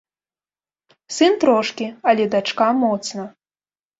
Сын 1.17 1.33
трошкі, 1.43 1.87
але 2.11 2.23
дачка 2.37 2.69
моцна. 2.81 3.29